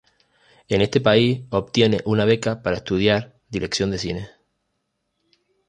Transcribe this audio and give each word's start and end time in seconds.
En 0.67 0.81
este 0.81 0.99
país 0.99 1.43
obtiene 1.51 1.99
una 2.05 2.25
beca 2.25 2.63
para 2.63 2.77
estudiar 2.77 3.39
dirección 3.49 3.91
de 3.91 3.99
cine. 3.99 4.29